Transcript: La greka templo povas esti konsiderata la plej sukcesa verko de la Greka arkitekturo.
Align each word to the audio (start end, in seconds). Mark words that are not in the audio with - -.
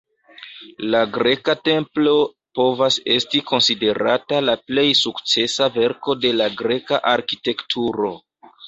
La 0.93 1.01
greka 1.17 1.55
templo 1.69 2.15
povas 2.61 2.99
esti 3.17 3.43
konsiderata 3.53 4.43
la 4.49 4.59
plej 4.71 4.89
sukcesa 5.05 5.73
verko 5.81 6.21
de 6.25 6.37
la 6.41 6.53
Greka 6.65 7.05
arkitekturo. 7.17 8.17